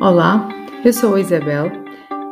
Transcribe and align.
Olá, 0.00 0.48
eu 0.84 0.92
sou 0.92 1.14
a 1.14 1.20
Isabel. 1.20 1.66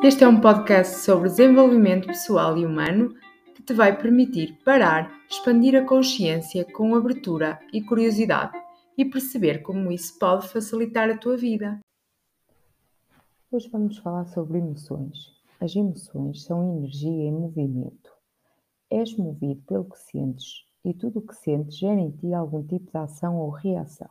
Este 0.02 0.24
é 0.24 0.28
um 0.28 0.40
podcast 0.40 0.96
sobre 0.96 1.28
desenvolvimento 1.28 2.08
pessoal 2.08 2.58
e 2.58 2.66
humano 2.66 3.14
que 3.54 3.62
te 3.62 3.72
vai 3.72 3.96
permitir 3.96 4.58
parar, 4.64 5.08
expandir 5.30 5.76
a 5.76 5.86
consciência 5.86 6.64
com 6.72 6.92
abertura 6.96 7.60
e 7.72 7.80
curiosidade 7.80 8.60
e 8.98 9.04
perceber 9.04 9.62
como 9.62 9.92
isso 9.92 10.18
pode 10.18 10.48
facilitar 10.48 11.08
a 11.08 11.16
tua 11.16 11.36
vida. 11.36 11.78
Hoje 13.50 13.68
vamos 13.68 13.96
falar 13.98 14.24
sobre 14.24 14.58
emoções. 14.58 15.32
As 15.60 15.74
emoções 15.76 16.42
são 16.42 16.76
energia 16.76 17.28
em 17.28 17.32
movimento. 17.32 18.10
És 18.90 19.16
movido 19.16 19.62
pelo 19.68 19.84
que 19.84 19.98
sentes 19.98 20.64
e 20.84 20.92
tudo 20.92 21.20
o 21.20 21.26
que 21.26 21.36
sentes 21.36 21.78
gera 21.78 22.00
em 22.00 22.10
ti 22.10 22.34
algum 22.34 22.62
tipo 22.66 22.90
de 22.90 22.98
ação 22.98 23.38
ou 23.38 23.50
reação. 23.50 24.10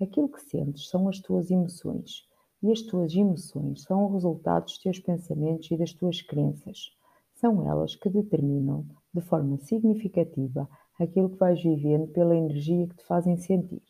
Aquilo 0.00 0.30
que 0.30 0.40
sentes 0.40 0.88
são 0.88 1.06
as 1.06 1.20
tuas 1.20 1.50
emoções 1.50 2.29
e 2.62 2.70
as 2.70 2.82
tuas 2.82 3.14
emoções 3.14 3.82
são 3.82 4.04
o 4.04 4.12
resultado 4.12 4.64
dos 4.64 4.78
teus 4.78 4.98
pensamentos 4.98 5.70
e 5.70 5.76
das 5.76 5.92
tuas 5.92 6.20
crenças. 6.20 6.94
São 7.34 7.66
elas 7.66 7.96
que 7.96 8.10
determinam, 8.10 8.84
de 9.14 9.22
forma 9.22 9.56
significativa, 9.58 10.68
aquilo 10.98 11.30
que 11.30 11.38
vais 11.38 11.62
vivendo 11.62 12.08
pela 12.08 12.36
energia 12.36 12.86
que 12.86 12.96
te 12.96 13.04
fazem 13.04 13.36
sentir. 13.38 13.82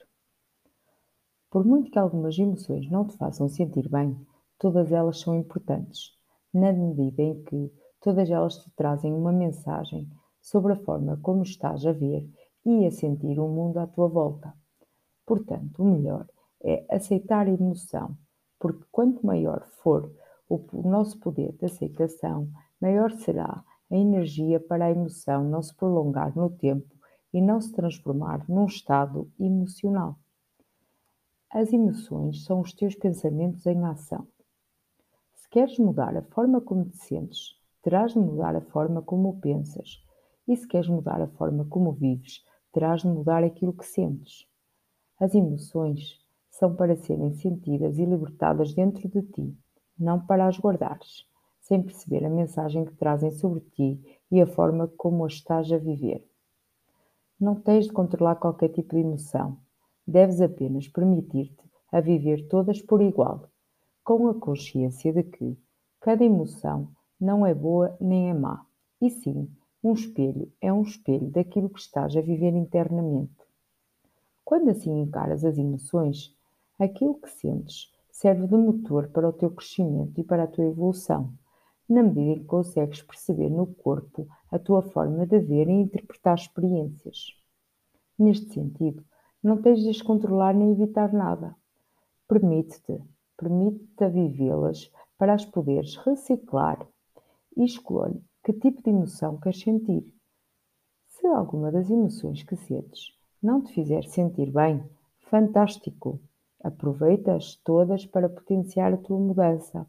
Por 1.50 1.64
muito 1.64 1.90
que 1.90 1.98
algumas 1.98 2.38
emoções 2.38 2.88
não 2.88 3.04
te 3.04 3.16
façam 3.16 3.48
sentir 3.48 3.88
bem, 3.88 4.16
todas 4.56 4.92
elas 4.92 5.18
são 5.18 5.34
importantes, 5.34 6.12
na 6.54 6.72
medida 6.72 7.22
em 7.22 7.42
que 7.42 7.72
todas 8.00 8.30
elas 8.30 8.56
te 8.58 8.70
trazem 8.76 9.12
uma 9.12 9.32
mensagem 9.32 10.08
sobre 10.40 10.74
a 10.74 10.76
forma 10.76 11.18
como 11.20 11.42
estás 11.42 11.84
a 11.84 11.92
ver 11.92 12.24
e 12.64 12.86
a 12.86 12.90
sentir 12.92 13.40
o 13.40 13.48
mundo 13.48 13.78
à 13.78 13.86
tua 13.88 14.06
volta. 14.06 14.54
Portanto, 15.26 15.82
o 15.82 15.86
melhor 15.86 16.28
é 16.62 16.84
aceitar 16.88 17.48
a 17.48 17.50
emoção 17.50 18.16
porque 18.60 18.84
quanto 18.92 19.26
maior 19.26 19.66
for 19.82 20.14
o 20.48 20.88
nosso 20.88 21.18
poder 21.18 21.52
de 21.54 21.64
aceitação, 21.64 22.48
maior 22.80 23.10
será 23.12 23.64
a 23.90 23.96
energia 23.96 24.60
para 24.60 24.84
a 24.84 24.90
emoção 24.90 25.42
não 25.42 25.62
se 25.62 25.74
prolongar 25.74 26.36
no 26.36 26.50
tempo 26.50 26.94
e 27.32 27.40
não 27.40 27.60
se 27.60 27.72
transformar 27.72 28.48
num 28.48 28.66
estado 28.66 29.30
emocional. 29.38 30.16
As 31.50 31.72
emoções 31.72 32.44
são 32.44 32.60
os 32.60 32.72
teus 32.72 32.94
pensamentos 32.94 33.66
em 33.66 33.84
ação. 33.84 34.26
Se 35.34 35.48
queres 35.48 35.78
mudar 35.78 36.16
a 36.16 36.22
forma 36.22 36.60
como 36.60 36.84
te 36.84 36.98
sentes, 36.98 37.56
terás 37.82 38.12
de 38.12 38.18
mudar 38.18 38.54
a 38.54 38.60
forma 38.60 39.02
como 39.02 39.40
pensas. 39.40 40.04
E 40.46 40.56
se 40.56 40.66
queres 40.66 40.88
mudar 40.88 41.20
a 41.20 41.28
forma 41.28 41.64
como 41.64 41.92
vives, 41.92 42.44
terás 42.72 43.02
de 43.02 43.08
mudar 43.08 43.42
aquilo 43.42 43.72
que 43.72 43.86
sentes. 43.86 44.46
As 45.18 45.34
emoções 45.34 46.19
são 46.60 46.74
para 46.76 46.94
serem 46.94 47.32
sentidas 47.32 47.98
e 47.98 48.04
libertadas 48.04 48.74
dentro 48.74 49.08
de 49.08 49.22
ti, 49.22 49.56
não 49.98 50.20
para 50.20 50.46
as 50.46 50.58
guardares, 50.60 51.26
sem 51.62 51.82
perceber 51.82 52.22
a 52.22 52.28
mensagem 52.28 52.84
que 52.84 52.94
trazem 52.96 53.30
sobre 53.30 53.60
ti 53.60 54.20
e 54.30 54.42
a 54.42 54.46
forma 54.46 54.86
como 54.86 55.24
as 55.24 55.32
estás 55.32 55.72
a 55.72 55.78
viver. 55.78 56.22
Não 57.40 57.54
tens 57.54 57.86
de 57.86 57.92
controlar 57.92 58.36
qualquer 58.36 58.68
tipo 58.68 58.94
de 58.94 59.00
emoção, 59.00 59.56
deves 60.06 60.42
apenas 60.42 60.86
permitir-te 60.86 61.64
a 61.90 61.98
viver 61.98 62.46
todas 62.46 62.82
por 62.82 63.00
igual, 63.00 63.48
com 64.04 64.28
a 64.28 64.34
consciência 64.34 65.14
de 65.14 65.22
que 65.22 65.58
cada 65.98 66.22
emoção 66.22 66.90
não 67.18 67.46
é 67.46 67.54
boa 67.54 67.96
nem 67.98 68.28
é 68.28 68.34
má, 68.34 68.66
e 69.00 69.08
sim, 69.08 69.50
um 69.82 69.94
espelho 69.94 70.52
é 70.60 70.70
um 70.70 70.82
espelho 70.82 71.30
daquilo 71.30 71.70
que 71.70 71.80
estás 71.80 72.14
a 72.14 72.20
viver 72.20 72.54
internamente. 72.54 73.32
Quando 74.44 74.68
assim 74.68 75.00
encaras 75.00 75.42
as 75.42 75.56
emoções, 75.56 76.38
Aquilo 76.80 77.20
que 77.20 77.28
sentes 77.28 77.92
serve 78.10 78.46
de 78.46 78.56
motor 78.56 79.08
para 79.08 79.28
o 79.28 79.34
teu 79.34 79.50
crescimento 79.50 80.18
e 80.18 80.24
para 80.24 80.44
a 80.44 80.46
tua 80.46 80.64
evolução, 80.64 81.30
na 81.86 82.02
medida 82.02 82.30
em 82.30 82.38
que 82.38 82.46
consegues 82.46 83.02
perceber 83.02 83.50
no 83.50 83.66
corpo 83.66 84.26
a 84.50 84.58
tua 84.58 84.80
forma 84.80 85.26
de 85.26 85.40
ver 85.40 85.68
e 85.68 85.72
interpretar 85.72 86.36
experiências. 86.36 87.36
Neste 88.18 88.54
sentido, 88.54 89.04
não 89.42 89.60
tens 89.60 89.80
de 89.80 89.88
descontrolar 89.88 90.56
nem 90.56 90.72
evitar 90.72 91.12
nada. 91.12 91.54
Permite-te, 92.26 92.98
permite-te 93.36 94.04
a 94.04 94.08
vivê-las 94.08 94.90
para 95.18 95.34
as 95.34 95.44
poderes 95.44 95.96
reciclar 95.96 96.88
e 97.58 97.62
escolhe 97.62 98.24
que 98.42 98.54
tipo 98.54 98.82
de 98.82 98.88
emoção 98.88 99.36
queres 99.36 99.60
sentir. 99.60 100.10
Se 101.08 101.26
alguma 101.26 101.70
das 101.70 101.90
emoções 101.90 102.42
que 102.42 102.56
sentes 102.56 103.14
não 103.42 103.60
te 103.60 103.70
fizer 103.74 104.04
sentir 104.04 104.50
bem, 104.50 104.82
fantástico! 105.18 106.18
Aproveita-as 106.62 107.56
todas 107.56 108.04
para 108.04 108.28
potenciar 108.28 108.92
a 108.92 108.98
tua 108.98 109.18
mudança 109.18 109.86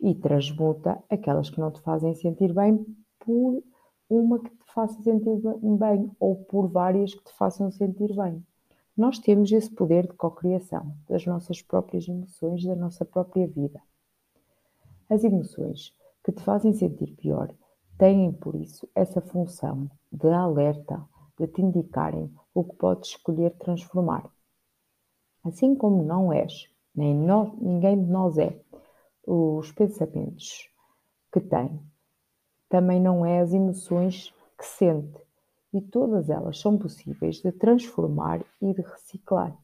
e 0.00 0.14
transmuta 0.14 1.02
aquelas 1.10 1.50
que 1.50 1.60
não 1.60 1.70
te 1.70 1.80
fazem 1.80 2.14
sentir 2.14 2.54
bem 2.54 2.84
por 3.18 3.62
uma 4.08 4.40
que 4.40 4.50
te 4.50 4.72
faça 4.72 5.00
sentir 5.02 5.36
bem 5.78 6.10
ou 6.18 6.36
por 6.44 6.68
várias 6.68 7.14
que 7.14 7.22
te 7.22 7.32
façam 7.36 7.70
sentir 7.70 8.14
bem. 8.14 8.44
Nós 8.96 9.18
temos 9.18 9.52
esse 9.52 9.70
poder 9.70 10.06
de 10.06 10.14
cocriação 10.14 10.94
das 11.08 11.24
nossas 11.24 11.62
próprias 11.62 12.08
emoções, 12.08 12.64
da 12.64 12.74
nossa 12.74 13.04
própria 13.04 13.46
vida. 13.46 13.80
As 15.08 15.22
emoções 15.22 15.94
que 16.24 16.32
te 16.32 16.42
fazem 16.42 16.72
sentir 16.72 17.14
pior 17.16 17.54
têm, 17.98 18.32
por 18.32 18.54
isso, 18.54 18.88
essa 18.94 19.20
função 19.20 19.90
de 20.10 20.28
alerta, 20.28 21.02
de 21.38 21.46
te 21.46 21.62
indicarem 21.62 22.32
o 22.52 22.64
que 22.64 22.76
podes 22.76 23.10
escolher 23.10 23.50
transformar. 23.52 24.28
Assim 25.44 25.74
como 25.74 26.02
não 26.02 26.32
és, 26.32 26.68
nem 26.94 27.14
nós, 27.14 27.52
ninguém 27.60 28.02
de 28.02 28.10
nós 28.10 28.36
é, 28.38 28.60
os 29.26 29.72
pensamentos 29.72 30.68
que 31.32 31.40
tem, 31.40 31.80
também 32.68 33.00
não 33.00 33.24
é 33.24 33.40
as 33.40 33.52
emoções 33.52 34.34
que 34.58 34.66
sente, 34.66 35.18
e 35.72 35.80
todas 35.80 36.28
elas 36.28 36.60
são 36.60 36.76
possíveis 36.76 37.36
de 37.36 37.52
transformar 37.52 38.44
e 38.60 38.74
de 38.74 38.82
reciclar. 38.82 39.56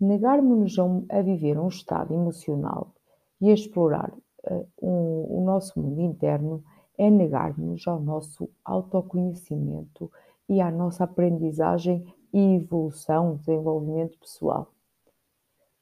Negarmos-nos 0.00 0.78
a 1.10 1.20
viver 1.20 1.58
um 1.58 1.68
estado 1.68 2.14
emocional 2.14 2.94
e 3.40 3.50
a 3.50 3.54
explorar 3.54 4.12
uh, 4.44 4.68
um, 4.80 5.40
o 5.40 5.44
nosso 5.44 5.78
mundo 5.78 6.00
interno 6.00 6.64
é 6.96 7.10
negar-nos 7.10 7.86
ao 7.86 8.00
nosso 8.00 8.48
autoconhecimento 8.64 10.10
e 10.48 10.60
à 10.60 10.70
nossa 10.70 11.04
aprendizagem 11.04 12.04
evolução, 12.32 13.36
desenvolvimento 13.36 14.18
pessoal. 14.18 14.72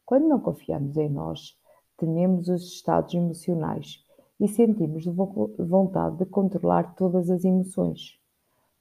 Quando 0.04 0.26
não 0.26 0.40
confiamos 0.40 0.96
em 0.96 1.08
nós, 1.08 1.58
tememos 1.96 2.48
os 2.48 2.62
estados 2.62 3.12
emocionais 3.14 4.02
e 4.40 4.48
sentimos 4.48 5.04
vontade 5.04 6.16
de 6.16 6.26
controlar 6.26 6.94
todas 6.94 7.28
as 7.28 7.44
emoções. 7.44 8.18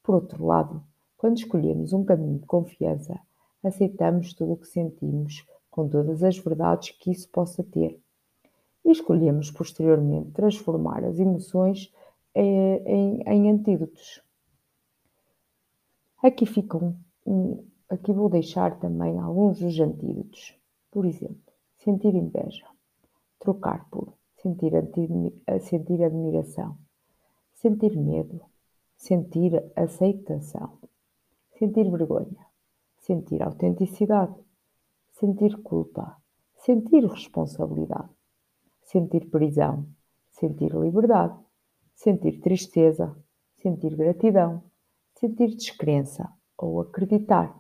Por 0.04 0.16
outro 0.16 0.46
lado, 0.46 0.82
quando 1.18 1.38
escolhemos 1.38 1.94
um 1.94 2.06
caminho 2.06 2.40
de 2.40 2.46
confiança, 2.46 3.20
aceitamos 3.64 4.34
tudo 4.34 4.54
o 4.54 4.58
que 4.58 4.68
sentimos, 4.68 5.46
com 5.70 5.90
todas 5.90 6.24
as 6.24 6.38
verdades 6.38 6.92
que 6.92 7.12
isso 7.12 7.28
possa 7.30 7.64
ter. 7.64 8.00
E 8.86 8.92
escolhemos 8.92 9.52
posteriormente 9.52 10.32
transformar 10.32 11.04
as 11.04 11.20
emoções 11.20 11.92
eh, 12.34 12.84
em, 12.86 13.22
em 13.26 13.52
antídotos. 13.52 14.22
Aqui 16.24 16.46
ficam 16.46 16.96
Aqui 17.90 18.14
vou 18.14 18.30
deixar 18.30 18.80
também 18.80 19.20
alguns 19.20 19.60
dos 19.60 19.78
antídotos. 19.80 20.58
Por 20.90 21.06
exemplo, 21.06 21.54
sentir 21.78 22.16
inveja, 22.16 22.66
trocar 23.38 23.90
por 23.90 24.14
sentir, 24.36 24.72
sentir 25.60 26.04
admiração, 26.04 26.78
sentir 27.54 27.98
medo, 27.98 28.42
sentir 28.96 29.62
aceitação, 29.76 30.78
sentir 31.58 31.92
vergonha, 31.92 32.46
sentir 32.98 33.44
autenticidade, 33.44 34.36
sentir 35.12 35.62
culpa, 35.64 36.16
sentir 36.56 37.06
responsabilidade, 37.06 38.10
sentir 38.84 39.30
prisão, 39.30 39.86
sentir 40.30 40.74
liberdade, 40.74 41.38
sentir 41.94 42.40
tristeza, 42.40 43.18
sentir 43.56 43.98
gratidão, 43.98 44.64
sentir 45.14 45.56
descrença 45.56 46.37
ou 46.58 46.82
acreditar 46.82 47.56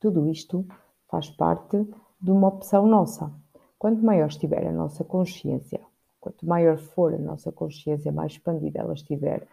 tudo 0.00 0.26
isto 0.26 0.66
faz 1.08 1.28
parte 1.28 1.86
de 2.18 2.30
uma 2.30 2.48
opção 2.48 2.86
nossa. 2.86 3.30
Quanto 3.78 4.02
maior 4.02 4.28
estiver 4.28 4.66
a 4.66 4.72
nossa 4.72 5.04
consciência, 5.04 5.80
quanto 6.18 6.46
maior 6.46 6.78
for 6.78 7.12
a 7.12 7.18
nossa 7.18 7.52
consciência, 7.52 8.10
mais 8.10 8.32
expandida 8.32 8.80
ela 8.80 8.94
estiver, 8.94 9.46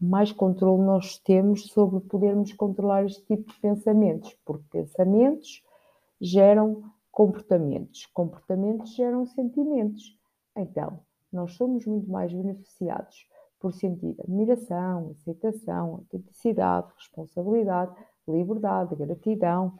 mais 0.00 0.32
controle 0.32 0.82
nós 0.82 1.18
temos 1.18 1.66
sobre 1.66 2.00
podermos 2.00 2.52
controlar 2.54 3.04
este 3.04 3.22
tipo 3.24 3.52
de 3.52 3.60
pensamentos, 3.60 4.34
porque 4.44 4.66
pensamentos 4.70 5.62
geram 6.18 6.82
comportamentos, 7.10 8.06
comportamentos 8.06 8.94
geram 8.94 9.26
sentimentos. 9.26 10.18
Então, 10.56 11.00
nós 11.30 11.52
somos 11.52 11.84
muito 11.84 12.10
mais 12.10 12.32
beneficiados 12.32 13.28
por 13.62 13.72
sentir 13.72 14.14
admiração, 14.20 15.12
aceitação, 15.12 15.94
autenticidade, 15.94 16.92
responsabilidade 16.98 17.94
liberdade, 18.28 18.94
gratidão, 18.94 19.78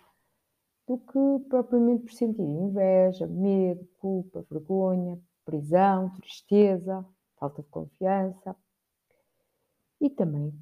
do 0.87 0.99
que 0.99 1.49
propriamente 1.49 2.05
por 2.05 2.12
sentir 2.12 2.43
inveja, 2.43 3.26
medo, 3.26 3.87
culpa, 3.99 4.44
vergonha, 4.50 5.20
prisão, 5.44 6.11
tristeza, 6.17 7.06
falta 7.38 7.62
de 7.62 7.69
confiança. 7.69 8.56
E 10.00 10.11
também 10.11 10.52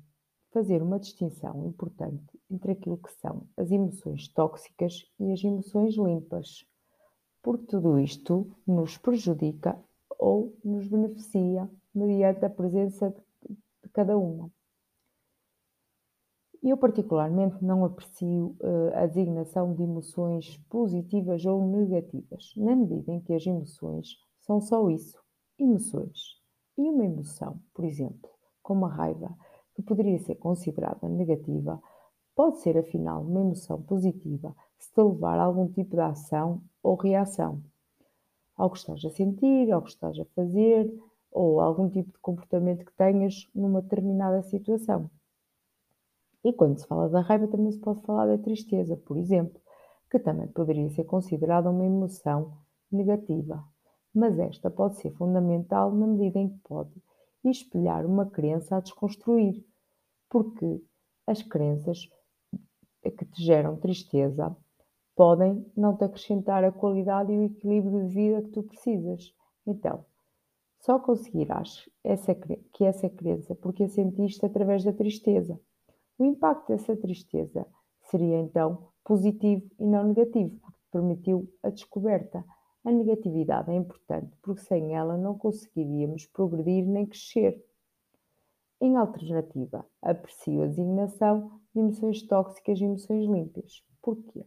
fazer 0.50 0.82
uma 0.82 0.98
distinção 0.98 1.66
importante 1.66 2.38
entre 2.50 2.72
aquilo 2.72 2.98
que 2.98 3.12
são 3.12 3.46
as 3.56 3.70
emoções 3.70 4.28
tóxicas 4.28 5.04
e 5.18 5.32
as 5.32 5.42
emoções 5.42 5.94
limpas, 5.94 6.66
porque 7.42 7.66
tudo 7.66 7.98
isto 7.98 8.54
nos 8.66 8.98
prejudica 8.98 9.82
ou 10.18 10.54
nos 10.62 10.86
beneficia 10.86 11.70
mediante 11.94 12.44
a 12.44 12.50
presença 12.50 13.14
de 13.48 13.88
cada 13.92 14.16
uma. 14.16 14.50
Eu, 16.62 16.76
particularmente, 16.76 17.64
não 17.64 17.84
aprecio 17.84 18.54
uh, 18.60 18.94
a 18.94 19.06
designação 19.06 19.74
de 19.74 19.82
emoções 19.82 20.58
positivas 20.68 21.44
ou 21.46 21.66
negativas, 21.66 22.52
na 22.54 22.76
medida 22.76 23.12
em 23.12 23.20
que 23.20 23.32
as 23.32 23.46
emoções 23.46 24.18
são 24.40 24.60
só 24.60 24.90
isso, 24.90 25.18
emoções. 25.58 26.38
E 26.76 26.82
uma 26.82 27.04
emoção, 27.04 27.58
por 27.72 27.84
exemplo, 27.84 28.28
como 28.62 28.84
a 28.84 28.88
raiva, 28.90 29.34
que 29.74 29.82
poderia 29.82 30.18
ser 30.18 30.34
considerada 30.34 31.08
negativa, 31.08 31.80
pode 32.34 32.58
ser 32.58 32.76
afinal 32.76 33.22
uma 33.22 33.40
emoção 33.40 33.80
positiva 33.82 34.54
se 34.78 34.92
te 34.92 35.00
levar 35.00 35.38
a 35.38 35.44
algum 35.44 35.66
tipo 35.66 35.96
de 35.96 36.02
ação 36.02 36.62
ou 36.82 36.94
reação 36.94 37.62
ao 38.56 38.70
que 38.70 38.78
estás 38.78 39.02
a 39.04 39.10
sentir, 39.10 39.72
ao 39.72 39.82
que 39.82 39.90
estás 39.90 40.18
a 40.18 40.24
fazer 40.34 40.92
ou 41.30 41.60
algum 41.60 41.88
tipo 41.88 42.12
de 42.12 42.18
comportamento 42.18 42.84
que 42.84 42.92
tenhas 42.92 43.48
numa 43.54 43.82
determinada 43.82 44.42
situação. 44.42 45.10
E 46.42 46.52
quando 46.52 46.78
se 46.78 46.86
fala 46.86 47.08
da 47.08 47.20
raiva, 47.20 47.46
também 47.46 47.70
se 47.70 47.78
pode 47.78 48.00
falar 48.02 48.26
da 48.26 48.38
tristeza, 48.38 48.96
por 48.96 49.16
exemplo, 49.16 49.60
que 50.10 50.18
também 50.18 50.48
poderia 50.48 50.88
ser 50.90 51.04
considerada 51.04 51.70
uma 51.70 51.84
emoção 51.84 52.56
negativa. 52.90 53.62
Mas 54.12 54.38
esta 54.38 54.70
pode 54.70 54.96
ser 54.96 55.12
fundamental 55.12 55.92
na 55.92 56.06
medida 56.06 56.38
em 56.38 56.48
que 56.48 56.58
pode 56.60 56.90
espelhar 57.44 58.04
uma 58.04 58.26
crença 58.26 58.76
a 58.76 58.80
desconstruir, 58.80 59.64
porque 60.28 60.82
as 61.26 61.42
crenças 61.42 62.08
que 63.02 63.24
te 63.24 63.42
geram 63.42 63.76
tristeza 63.76 64.54
podem 65.14 65.64
não 65.76 65.96
te 65.96 66.04
acrescentar 66.04 66.64
a 66.64 66.72
qualidade 66.72 67.32
e 67.32 67.38
o 67.38 67.44
equilíbrio 67.44 68.06
de 68.06 68.14
vida 68.14 68.42
que 68.42 68.50
tu 68.50 68.62
precisas. 68.62 69.34
Então, 69.66 70.04
só 70.80 70.98
conseguirás 70.98 71.88
essa, 72.02 72.34
que 72.34 72.84
essa 72.84 73.08
crença 73.08 73.54
porque 73.54 73.84
a 73.84 73.88
sentiste 73.88 74.44
através 74.44 74.82
da 74.82 74.92
tristeza. 74.92 75.60
O 76.18 76.24
impacto 76.24 76.68
dessa 76.68 76.96
tristeza 76.96 77.66
seria 78.02 78.38
então 78.38 78.88
positivo 79.04 79.70
e 79.78 79.86
não 79.86 80.08
negativo, 80.08 80.58
porque 80.60 80.80
permitiu 80.90 81.48
a 81.62 81.70
descoberta. 81.70 82.44
A 82.84 82.90
negatividade 82.90 83.70
é 83.70 83.74
importante 83.74 84.34
porque 84.42 84.62
sem 84.62 84.94
ela 84.94 85.16
não 85.18 85.36
conseguiríamos 85.36 86.26
progredir 86.26 86.86
nem 86.86 87.06
crescer. 87.06 87.62
Em 88.80 88.96
alternativa, 88.96 89.86
aprecio 90.00 90.62
a 90.62 90.66
designação 90.66 91.60
de 91.74 91.80
emoções 91.80 92.22
tóxicas 92.26 92.80
e 92.80 92.84
emoções 92.84 93.26
limpas. 93.26 93.84
Porquê? 94.00 94.46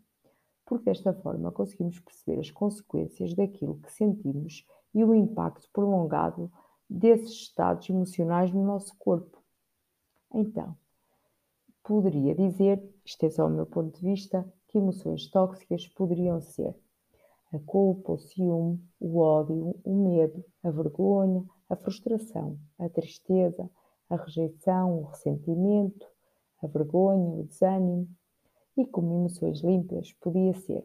Porque 0.65 0.85
desta 0.85 1.13
forma 1.13 1.51
conseguimos 1.51 1.99
perceber 1.99 2.39
as 2.39 2.49
consequências 2.49 3.35
daquilo 3.35 3.79
que 3.79 3.91
sentimos 3.91 4.65
e 4.93 5.03
o 5.03 5.13
impacto 5.13 5.69
prolongado 5.71 6.51
desses 6.89 7.31
estados 7.31 7.89
emocionais 7.89 8.51
no 8.51 8.63
nosso 8.63 8.95
corpo. 8.97 9.41
Então, 10.33 10.75
poderia 11.83 12.35
dizer, 12.35 12.83
isto 13.05 13.25
é 13.25 13.29
só 13.29 13.47
o 13.47 13.49
meu 13.49 13.65
ponto 13.65 13.97
de 13.97 14.05
vista, 14.05 14.47
que 14.67 14.77
emoções 14.77 15.29
tóxicas 15.29 15.87
poderiam 15.87 16.41
ser 16.41 16.75
a 17.53 17.59
culpa, 17.59 18.13
o 18.13 18.17
ciúme, 18.17 18.83
o 18.99 19.19
ódio, 19.19 19.75
o 19.83 19.95
medo, 19.95 20.43
a 20.63 20.71
vergonha, 20.71 21.43
a 21.69 21.75
frustração, 21.75 22.57
a 22.79 22.89
tristeza, 22.89 23.69
a 24.09 24.15
rejeição, 24.15 24.99
o 24.99 25.03
ressentimento, 25.05 26.05
a 26.61 26.67
vergonha, 26.67 27.41
o 27.41 27.43
desânimo. 27.43 28.07
E 28.75 28.85
como 28.85 29.13
emoções 29.13 29.61
limpas 29.61 30.11
podia 30.13 30.53
ser 30.55 30.83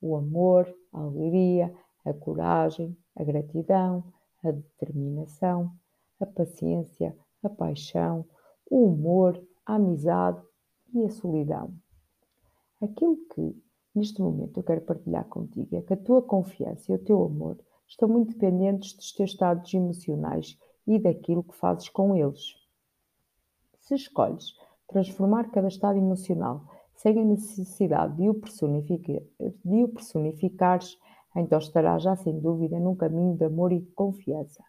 o 0.00 0.16
amor, 0.16 0.74
a 0.92 1.00
alegria, 1.00 1.74
a 2.04 2.12
coragem, 2.12 2.96
a 3.16 3.24
gratidão, 3.24 4.04
a 4.42 4.50
determinação, 4.50 5.72
a 6.18 6.26
paciência, 6.26 7.16
a 7.42 7.48
paixão, 7.48 8.24
o 8.70 8.86
humor, 8.86 9.42
a 9.66 9.74
amizade 9.74 10.42
e 10.92 11.04
a 11.04 11.10
solidão. 11.10 11.74
Aquilo 12.80 13.16
que 13.34 13.62
neste 13.94 14.20
momento 14.22 14.58
eu 14.58 14.64
quero 14.64 14.80
partilhar 14.82 15.26
contigo 15.26 15.76
é 15.76 15.82
que 15.82 15.92
a 15.92 15.96
tua 15.96 16.22
confiança 16.22 16.90
e 16.90 16.94
o 16.94 17.04
teu 17.04 17.22
amor 17.22 17.58
estão 17.86 18.08
muito 18.08 18.32
dependentes 18.32 18.94
dos 18.94 19.12
teus 19.12 19.30
estados 19.30 19.72
emocionais 19.74 20.58
e 20.86 20.98
daquilo 20.98 21.42
que 21.42 21.54
fazes 21.54 21.88
com 21.88 22.16
eles. 22.16 22.54
Se 23.80 23.94
escolhes 23.94 24.54
transformar 24.86 25.50
cada 25.50 25.68
estado 25.68 25.98
emocional 25.98 26.64
sem 26.94 27.18
a 27.18 27.24
necessidade 27.24 28.16
de 28.16 28.28
o, 28.28 28.34
de 28.34 29.84
o 29.84 29.88
personificares, 29.88 30.98
então 31.36 31.58
estarás 31.58 32.02
já 32.02 32.16
sem 32.16 32.38
dúvida 32.40 32.78
num 32.80 32.96
caminho 32.96 33.36
de 33.36 33.44
amor 33.44 33.72
e 33.72 33.80
de 33.80 33.90
confiança. 33.92 34.62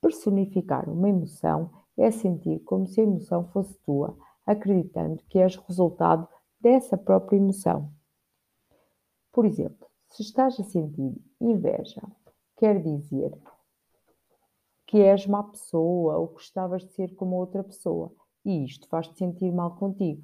Personificar 0.00 0.88
uma 0.88 1.08
emoção 1.08 1.70
é 1.96 2.10
sentir 2.10 2.60
como 2.60 2.86
se 2.86 3.00
a 3.00 3.04
emoção 3.04 3.44
fosse 3.48 3.78
tua, 3.80 4.16
acreditando 4.46 5.22
que 5.28 5.38
és 5.38 5.56
resultado 5.56 6.26
dessa 6.60 6.96
própria 6.96 7.36
emoção. 7.36 7.92
Por 9.32 9.44
exemplo, 9.44 9.86
se 10.08 10.22
estás 10.22 10.58
a 10.58 10.64
sentir 10.64 11.14
inveja, 11.40 12.02
quer 12.56 12.82
dizer 12.82 13.32
que 14.86 14.98
és 14.98 15.26
má 15.26 15.42
pessoa 15.44 16.16
ou 16.18 16.28
gostavas 16.28 16.82
de 16.84 16.92
ser 16.92 17.14
como 17.14 17.36
outra 17.36 17.62
pessoa 17.62 18.12
e 18.44 18.64
isto 18.64 18.88
faz-te 18.88 19.16
sentir 19.16 19.52
mal 19.52 19.76
contigo. 19.76 20.22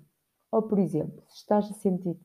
Ou, 0.50 0.62
por 0.62 0.78
exemplo, 0.78 1.22
se 1.28 1.36
estás 1.36 1.70
a 1.70 1.74
sentir 1.74 2.18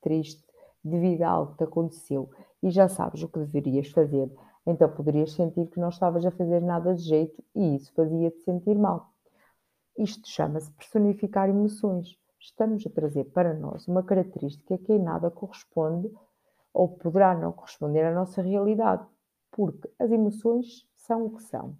triste 0.00 0.44
devido 0.84 1.22
a 1.22 1.30
algo 1.30 1.52
que 1.52 1.58
te 1.58 1.64
aconteceu 1.64 2.30
e 2.62 2.70
já 2.70 2.88
sabes 2.88 3.22
o 3.22 3.28
que 3.28 3.38
deverias 3.38 3.88
fazer, 3.90 4.30
então 4.66 4.88
poderias 4.90 5.32
sentir 5.32 5.66
que 5.68 5.80
não 5.80 5.88
estavas 5.88 6.24
a 6.26 6.30
fazer 6.30 6.60
nada 6.60 6.94
de 6.94 7.02
jeito 7.02 7.42
e 7.54 7.76
isso 7.76 7.92
fazia-te 7.94 8.40
sentir 8.42 8.76
mal. 8.76 9.12
Isto 9.96 10.28
chama-se 10.28 10.70
personificar 10.72 11.48
emoções. 11.48 12.16
Estamos 12.40 12.86
a 12.86 12.90
trazer 12.90 13.24
para 13.24 13.54
nós 13.54 13.88
uma 13.88 14.02
característica 14.02 14.78
que 14.78 14.92
em 14.92 15.02
nada 15.02 15.30
corresponde 15.30 16.10
ou 16.72 16.88
poderá 16.88 17.36
não 17.36 17.52
corresponder 17.52 18.04
à 18.04 18.14
nossa 18.14 18.40
realidade, 18.42 19.04
porque 19.50 19.90
as 19.98 20.10
emoções 20.10 20.88
são 20.94 21.26
o 21.26 21.30
que 21.36 21.42
são 21.42 21.76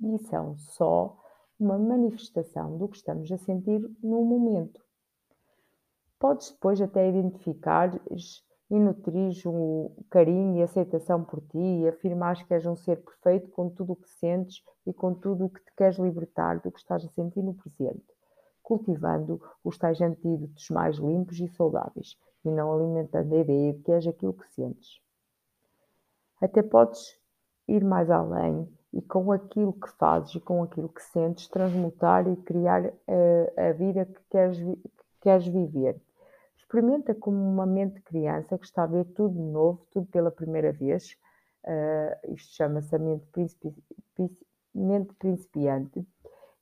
e 0.00 0.18
são 0.18 0.56
só 0.56 1.16
uma 1.58 1.78
manifestação 1.78 2.76
do 2.76 2.88
que 2.88 2.96
estamos 2.96 3.30
a 3.30 3.38
sentir 3.38 3.80
no 4.02 4.24
momento. 4.24 4.82
Podes 6.18 6.50
depois 6.50 6.80
até 6.80 7.08
identificar 7.08 7.98
e 8.72 8.78
nutrir 8.80 9.34
um 9.46 9.94
carinho 10.08 10.56
e 10.56 10.62
aceitação 10.62 11.22
por 11.22 11.42
ti 11.42 11.58
e 11.58 11.88
afirmares 11.88 12.42
que 12.42 12.54
és 12.54 12.64
um 12.64 12.74
ser 12.74 12.96
perfeito 13.02 13.50
com 13.50 13.68
tudo 13.68 13.92
o 13.92 13.96
que 13.96 14.08
sentes 14.08 14.64
e 14.86 14.94
com 14.94 15.12
tudo 15.12 15.44
o 15.44 15.50
que 15.50 15.60
te 15.60 15.70
queres 15.76 15.98
libertar 15.98 16.58
do 16.58 16.72
que 16.72 16.78
estás 16.78 17.04
a 17.04 17.08
sentir 17.08 17.42
no 17.42 17.52
presente, 17.52 18.02
cultivando 18.62 19.38
os 19.62 19.76
tais 19.76 20.00
antídotos 20.00 20.70
mais 20.70 20.96
limpos 20.96 21.38
e 21.38 21.48
saudáveis 21.48 22.16
e 22.42 22.48
não 22.48 22.72
alimentando 22.72 23.34
a 23.34 23.40
ideia 23.40 23.74
de 23.74 23.82
que 23.82 23.92
és 23.92 24.06
aquilo 24.06 24.32
que 24.32 24.48
sentes. 24.54 25.02
Até 26.40 26.62
podes 26.62 27.20
ir 27.68 27.84
mais 27.84 28.10
além 28.10 28.66
e 28.90 29.02
com 29.02 29.30
aquilo 29.32 29.74
que 29.74 29.90
fazes 29.98 30.34
e 30.36 30.40
com 30.40 30.62
aquilo 30.62 30.88
que 30.88 31.02
sentes, 31.02 31.46
transmutar 31.46 32.26
e 32.26 32.36
criar 32.36 32.86
a, 32.86 33.68
a 33.68 33.72
vida 33.72 34.06
que 34.06 34.20
queres, 34.30 34.56
que 34.56 34.80
queres 35.20 35.46
viver. 35.46 36.00
Experimenta 36.72 37.14
como 37.14 37.36
uma 37.36 37.66
mente 37.66 38.00
criança 38.00 38.56
que 38.56 38.64
está 38.64 38.84
a 38.84 38.86
ver 38.86 39.04
tudo 39.12 39.38
novo, 39.38 39.86
tudo 39.90 40.06
pela 40.06 40.30
primeira 40.30 40.72
vez. 40.72 41.18
Uh, 41.64 42.32
isto 42.32 42.54
chama-se 42.54 42.96
a 42.96 42.98
mente, 42.98 43.26
principi 43.26 43.74
mente 44.74 45.12
principiante. 45.16 46.02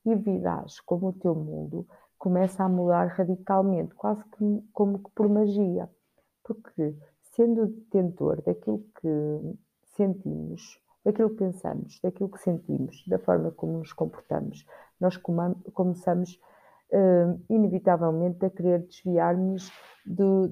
E 0.03 0.13
virás 0.13 0.81
como 0.81 1.07
o 1.07 1.13
teu 1.13 1.33
mundo 1.33 1.87
começa 2.17 2.61
a 2.61 2.67
mudar 2.67 3.07
radicalmente, 3.07 3.95
quase 3.95 4.21
que, 4.31 4.63
como 4.73 4.99
que 4.99 5.09
por 5.11 5.29
magia. 5.29 5.89
Porque, 6.43 6.93
sendo 7.21 7.67
detentor 7.67 8.41
daquilo 8.41 8.83
que 8.99 9.55
sentimos, 9.95 10.77
daquilo 11.05 11.29
que 11.29 11.37
pensamos, 11.37 12.01
daquilo 12.01 12.27
que 12.27 12.39
sentimos, 12.39 13.01
da 13.07 13.17
forma 13.17 13.51
como 13.51 13.77
nos 13.77 13.93
comportamos. 13.93 14.65
Nós 14.99 15.15
começamos 15.15 16.37
inevitavelmente 17.49 18.45
a 18.45 18.49
querer 18.49 18.79
desviar-nos 18.85 19.71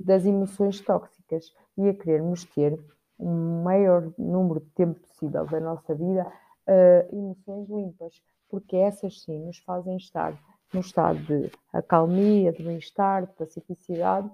das 0.06 0.26
emoções 0.26 0.80
tóxicas 0.80 1.54
e 1.78 1.90
a 1.90 1.94
querermos 1.94 2.46
ter 2.46 2.80
um 3.20 3.64
maior 3.64 4.14
número 4.18 4.62
de 4.62 4.70
tempo 4.72 5.00
possível 5.00 5.46
da 5.46 5.60
nossa 5.60 5.94
vida 5.94 6.26
uh, 6.68 7.16
emoções 7.16 7.68
limpas, 7.70 8.14
porque 8.50 8.78
essas 8.78 9.22
sim 9.22 9.46
nos 9.46 9.58
fazem 9.60 9.98
estar 9.98 10.40
num 10.74 10.80
estado 10.80 11.20
de 11.20 11.52
acalmia, 11.74 12.54
de 12.54 12.64
bem-estar, 12.64 13.26
de 13.26 13.34
pacificidade 13.34 14.32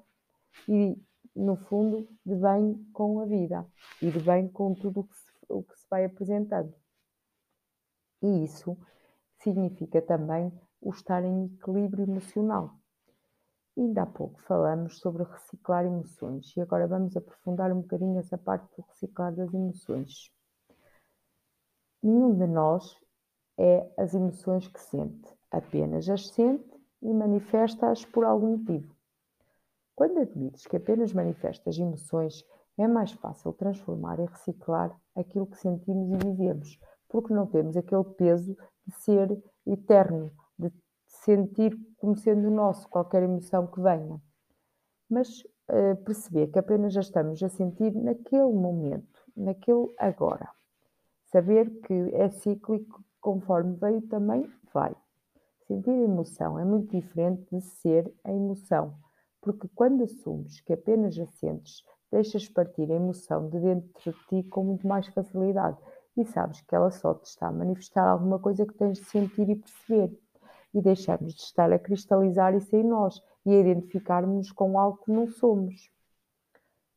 e 0.68 0.96
no 1.36 1.56
fundo, 1.56 2.08
de 2.26 2.36
bem 2.36 2.86
com 2.94 3.20
a 3.20 3.26
vida 3.26 3.66
e 4.02 4.10
de 4.10 4.20
bem 4.20 4.48
com 4.48 4.74
tudo 4.74 5.02
o 5.02 5.04
que 5.04 5.16
se, 5.16 5.26
o 5.50 5.64
que 5.64 5.80
se 5.80 5.86
vai 5.90 6.06
apresentando. 6.06 6.74
E 8.22 8.44
isso 8.44 8.78
significa 9.40 10.02
também 10.02 10.52
o 10.86 10.92
estar 10.92 11.24
em 11.24 11.46
equilíbrio 11.46 12.04
emocional. 12.04 12.76
Ainda 13.76 14.04
há 14.04 14.06
pouco 14.06 14.40
falamos 14.44 15.00
sobre 15.00 15.24
reciclar 15.24 15.84
emoções 15.84 16.56
e 16.56 16.62
agora 16.62 16.88
vamos 16.88 17.18
aprofundar 17.18 17.74
um 17.74 17.82
bocadinho 17.82 18.20
essa 18.20 18.38
parte 18.38 18.68
do 18.78 18.84
reciclar 18.84 19.34
das 19.34 19.52
emoções. 19.52 20.32
Nenhum 22.04 22.36
de 22.38 22.46
nós 22.46 22.96
é 23.58 23.92
as 23.98 24.14
emoções 24.14 24.68
que 24.68 24.80
sente, 24.80 25.28
apenas 25.50 26.08
as 26.08 26.28
sente 26.28 26.80
e 27.02 27.12
manifesta-as 27.12 28.06
por 28.06 28.24
algum 28.24 28.58
motivo. 28.58 28.96
Quando 29.96 30.20
admites 30.20 30.68
que 30.68 30.78
apenas 30.78 31.14
manifestas 31.14 31.80
emoções, 31.80 32.46
é 32.78 32.88
mais 32.88 33.12
fácil 33.14 33.54
transformar 33.54 34.20
e 34.20 34.26
reciclar 34.26 34.96
aquilo 35.16 35.48
que 35.48 35.58
sentimos 35.58 36.12
e 36.12 36.28
vivemos, 36.28 36.80
porque 37.10 37.34
não 37.34 37.48
temos 37.48 37.76
aquele 37.76 38.04
peso 38.04 38.56
de 38.86 38.94
ser 38.94 39.42
eterno, 39.66 40.32
sentir 41.26 41.78
como 41.98 42.16
sendo 42.16 42.50
nosso 42.52 42.88
qualquer 42.88 43.24
emoção 43.24 43.68
que 43.68 43.82
venha. 43.82 44.22
Mas 45.10 45.42
uh, 45.70 45.96
perceber 46.04 46.48
que 46.48 46.60
apenas 46.60 46.94
já 46.94 47.02
estamos 47.02 47.42
a 47.44 47.50
sentir 47.50 47.94
naquele 47.94 48.54
momento, 48.54 49.20
naquele 49.36 49.94
agora. 49.98 50.50
Saber 51.26 51.70
que 51.82 51.94
é 52.14 52.30
cíclico, 52.30 53.04
conforme 53.20 53.76
veio 53.76 54.02
também 54.04 54.50
vai. 54.74 54.96
Sentir 55.68 55.92
emoção 55.92 56.60
é 56.60 56.64
muito 56.64 56.96
diferente 56.96 57.44
de 57.52 57.62
ser 57.62 58.14
a 58.24 58.32
emoção 58.32 58.96
porque 59.46 59.70
quando 59.76 60.04
assumes 60.04 60.60
que 60.62 60.74
apenas 60.74 61.18
a 61.20 61.28
sentes, 61.28 61.84
deixas 62.12 62.50
partir 62.50 62.92
a 62.92 62.96
emoção 62.96 63.48
de 63.48 63.60
dentro 63.60 64.12
de 64.12 64.18
ti 64.26 64.50
com 64.50 64.64
muito 64.64 64.88
mais 64.88 65.06
facilidade 65.08 65.78
e 66.18 66.26
sabes 66.26 66.62
que 66.62 66.74
ela 66.74 66.90
só 66.90 67.14
te 67.14 67.28
está 67.28 67.50
a 67.50 67.52
manifestar 67.52 68.08
alguma 68.08 68.40
coisa 68.40 68.66
que 68.66 68.74
tens 68.74 68.98
de 68.98 69.06
sentir 69.06 69.48
e 69.48 69.56
perceber. 69.56 70.20
E 70.76 70.82
deixamos 70.82 71.34
de 71.34 71.42
estar 71.42 71.72
a 71.72 71.80
cristalizar 71.80 72.54
isso 72.54 72.76
em 72.76 72.84
nós 72.84 73.24
e 73.46 73.56
a 73.56 73.60
identificarmos-nos 73.62 74.52
com 74.52 74.78
algo 74.78 74.98
que 74.98 75.12
não 75.12 75.26
somos. 75.32 75.90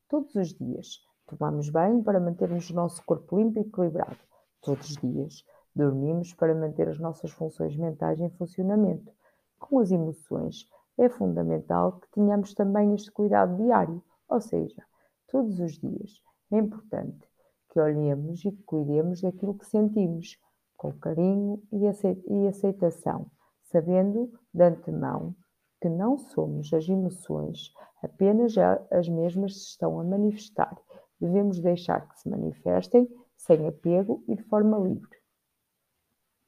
Todos 0.09 0.35
os 0.35 0.53
dias 0.53 0.99
tomamos 1.29 1.71
banho 1.71 2.03
para 2.03 2.19
mantermos 2.19 2.69
o 2.71 2.75
nosso 2.75 3.01
corpo 3.05 3.39
limpo 3.39 3.61
e 3.61 3.63
equilibrado. 3.63 4.19
Todos 4.61 4.91
os 4.91 4.97
dias 4.97 5.45
dormimos 5.73 6.35
para 6.35 6.57
manter 6.57 6.89
as 6.89 6.99
nossas 6.99 7.31
funções 7.31 7.77
mentais 7.77 8.19
em 8.21 8.29
funcionamento. 8.31 9.13
Com 9.61 9.79
as 9.79 9.93
emoções, 9.93 10.69
é 10.99 11.09
fundamental 11.09 12.01
que 12.01 12.11
tenhamos 12.11 12.55
também 12.55 12.93
este 12.95 13.13
cuidado 13.13 13.57
diário, 13.63 14.03
ou 14.29 14.41
seja, 14.41 14.83
todos 15.29 15.61
os 15.61 15.79
dias. 15.79 16.21
É 16.51 16.59
importante 16.59 17.29
que 17.71 17.79
olhemos 17.79 18.45
e 18.45 18.51
que 18.51 18.63
cuidemos 18.65 19.21
daquilo 19.21 19.55
que 19.55 19.67
sentimos, 19.67 20.37
com 20.77 20.93
carinho 20.95 21.63
e 21.71 22.49
aceitação, 22.49 23.31
sabendo 23.71 24.33
de 24.53 24.63
antemão 24.63 25.35
que 25.81 25.89
não 25.89 26.19
somos 26.19 26.73
as 26.73 26.89
emoções, 26.89 27.73
apenas 28.03 28.55
as 28.91 29.09
mesmas 29.09 29.55
se 29.55 29.69
estão 29.71 30.01
a 30.01 30.05
manifestar. 30.05 30.77
Devemos 31.21 31.61
deixar 31.61 32.09
que 32.09 32.19
se 32.19 32.29
manifestem 32.29 33.09
sem 33.37 33.67
apego 33.67 34.25
e 34.27 34.35
de 34.35 34.43
forma 34.45 34.79
livre. 34.79 35.17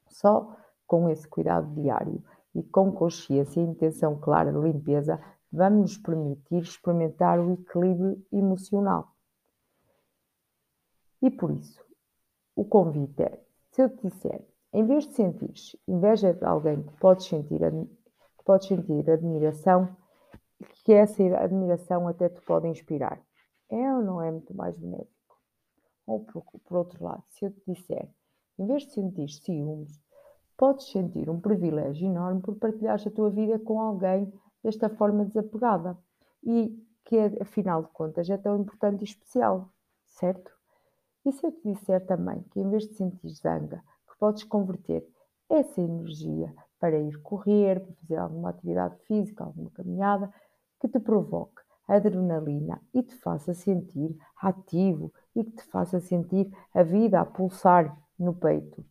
Só 0.09 0.55
com 0.85 1.09
esse 1.09 1.27
cuidado 1.27 1.73
diário 1.73 2.23
e 2.53 2.61
com 2.63 2.91
consciência 2.91 3.61
e 3.61 3.63
intenção 3.63 4.19
clara 4.19 4.51
de 4.51 4.59
limpeza, 4.59 5.21
vamos 5.51 5.81
nos 5.81 5.97
permitir 5.97 6.61
experimentar 6.61 7.39
o 7.39 7.53
equilíbrio 7.53 8.21
emocional. 8.31 9.15
E 11.21 11.29
por 11.29 11.51
isso, 11.51 11.81
o 12.55 12.65
convite 12.65 13.23
é: 13.23 13.41
se 13.71 13.81
eu 13.81 13.89
te 13.89 14.07
disser, 14.07 14.45
em 14.73 14.85
vez 14.85 15.05
de 15.07 15.13
sentir 15.13 15.53
inveja 15.87 16.33
de 16.33 16.45
alguém 16.45 16.81
que 16.81 16.93
podes 16.97 17.25
sentir, 17.25 17.59
que 17.59 18.43
podes 18.45 18.67
sentir 18.67 19.09
admiração, 19.09 19.95
que 20.83 20.93
essa 20.93 21.23
admiração 21.37 22.07
até 22.07 22.29
te 22.29 22.41
pode 22.41 22.67
inspirar, 22.67 23.21
é 23.69 23.93
ou 23.93 24.01
não 24.01 24.21
é 24.21 24.31
muito 24.31 24.55
mais 24.55 24.77
benéfico? 24.77 25.37
Ou 26.05 26.23
por, 26.25 26.43
por 26.63 26.77
outro 26.77 27.03
lado, 27.03 27.23
se 27.29 27.45
eu 27.45 27.51
te 27.51 27.61
disser, 27.67 28.09
em 28.57 28.65
vez 28.65 28.83
de 28.83 28.93
sentir 28.93 29.29
ciúmes, 29.29 29.99
podes 30.57 30.91
sentir 30.91 31.29
um 31.29 31.39
privilégio 31.39 32.07
enorme 32.07 32.41
por 32.41 32.55
partilhares 32.55 33.05
a 33.07 33.11
tua 33.11 33.29
vida 33.29 33.57
com 33.59 33.79
alguém 33.79 34.31
desta 34.63 34.89
forma 34.89 35.25
desapegada 35.25 35.97
e 36.43 36.77
que, 37.03 37.17
afinal 37.41 37.83
de 37.83 37.89
contas, 37.89 38.29
é 38.29 38.37
tão 38.37 38.59
importante 38.59 39.01
e 39.01 39.05
especial, 39.05 39.69
certo? 40.05 40.51
E 41.25 41.31
se 41.31 41.45
eu 41.45 41.51
te 41.51 41.61
disser 41.63 42.05
também 42.05 42.41
que, 42.51 42.59
em 42.59 42.69
vez 42.69 42.87
de 42.87 42.93
sentir 42.95 43.29
zanga, 43.29 43.83
podes 44.21 44.43
converter 44.43 45.03
essa 45.49 45.81
energia 45.81 46.53
para 46.79 46.95
ir 46.99 47.19
correr, 47.23 47.79
para 47.79 47.93
fazer 47.95 48.17
alguma 48.17 48.51
atividade 48.51 48.95
física, 49.07 49.43
alguma 49.43 49.71
caminhada, 49.71 50.31
que 50.79 50.87
te 50.87 50.99
provoque 50.99 51.59
adrenalina 51.87 52.79
e 52.93 53.01
te 53.01 53.15
faça 53.15 53.51
sentir 53.55 54.15
ativo 54.37 55.11
e 55.35 55.43
que 55.43 55.51
te 55.53 55.63
faça 55.63 55.99
sentir 55.99 56.55
a 56.71 56.83
vida 56.83 57.19
a 57.19 57.25
pulsar 57.25 57.97
no 58.17 58.35
peito. 58.35 58.85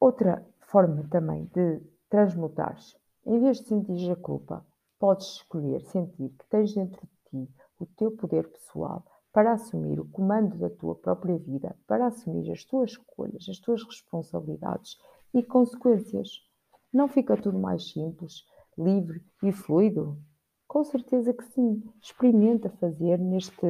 Outra 0.00 0.44
forma 0.58 1.06
também 1.08 1.44
de 1.54 1.80
transmutares, 2.10 2.96
em 3.24 3.40
vez 3.40 3.58
de 3.58 3.68
sentir 3.68 4.10
a 4.10 4.16
culpa, 4.16 4.66
podes 4.98 5.26
escolher 5.36 5.80
sentir 5.82 6.30
que 6.30 6.46
tens 6.48 6.74
dentro 6.74 7.06
de 7.06 7.46
ti 7.46 7.54
o 7.78 7.86
teu 7.86 8.10
poder 8.10 8.48
pessoal 8.48 9.04
para 9.38 9.52
assumir 9.52 10.00
o 10.00 10.04
comando 10.04 10.58
da 10.58 10.68
tua 10.68 10.96
própria 10.96 11.38
vida, 11.38 11.76
para 11.86 12.08
assumir 12.08 12.50
as 12.50 12.64
tuas 12.64 12.90
escolhas, 12.90 13.48
as 13.48 13.60
tuas 13.60 13.84
responsabilidades 13.84 14.98
e 15.32 15.44
consequências. 15.44 16.42
Não 16.92 17.06
fica 17.06 17.40
tudo 17.40 17.56
mais 17.56 17.88
simples, 17.88 18.44
livre 18.76 19.24
e 19.40 19.52
fluido? 19.52 20.18
Com 20.66 20.82
certeza 20.82 21.32
que 21.32 21.44
sim. 21.52 21.84
Experimenta 22.02 22.68
fazer 22.80 23.16
neste 23.20 23.64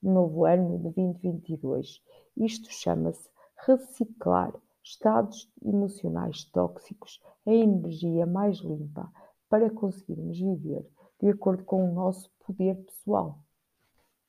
novo 0.00 0.44
ano 0.44 0.78
de 0.78 0.84
2022. 0.84 2.00
Isto 2.36 2.72
chama-se 2.72 3.28
reciclar 3.66 4.54
estados 4.80 5.52
emocionais 5.60 6.44
tóxicos, 6.52 7.20
a 7.44 7.52
energia 7.52 8.26
mais 8.26 8.58
limpa 8.58 9.12
para 9.48 9.70
conseguirmos 9.70 10.38
viver 10.38 10.88
de 11.20 11.30
acordo 11.30 11.64
com 11.64 11.90
o 11.90 11.92
nosso 11.92 12.30
poder 12.46 12.76
pessoal 12.84 13.40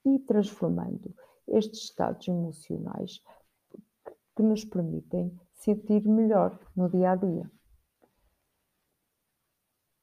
e 0.05 0.19
transformando 0.19 1.13
estes 1.47 1.83
estados 1.83 2.27
emocionais 2.27 3.21
que 4.35 4.43
nos 4.43 4.65
permitem 4.65 5.37
sentir 5.53 6.07
melhor 6.07 6.59
no 6.75 6.89
dia 6.89 7.11
a 7.11 7.15
dia. 7.15 7.51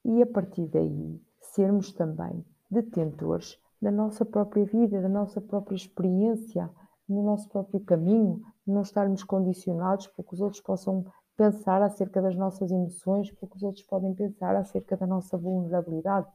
E 0.05 0.23
a 0.23 0.27
partir 0.27 0.67
daí 0.69 1.21
sermos 1.41 1.93
também 1.93 2.45
detentores 2.71 3.59
da 3.81 3.91
nossa 3.91 4.25
própria 4.25 4.65
vida, 4.65 5.01
da 5.01 5.09
nossa 5.09 5.41
própria 5.41 5.77
experiência, 5.77 6.71
no 7.09 7.23
nosso 7.23 7.49
próprio 7.49 7.81
caminho, 7.81 8.43
não 8.67 8.83
estarmos 8.83 9.25
condicionados 9.25 10.07
para 10.09 10.25
que 10.25 10.35
os 10.35 10.41
outros 10.41 10.61
possam 10.61 11.07
pensar 11.37 11.81
acerca 11.83 12.21
das 12.21 12.37
nossas 12.37 12.71
emoções, 12.71 13.31
porque 13.33 13.57
os 13.57 13.63
outros 13.63 13.85
podem 13.85 14.13
pensar 14.15 14.57
acerca 14.57 14.97
da 14.97 15.07
nossa 15.07 15.39
vulnerabilidade, 15.39 16.29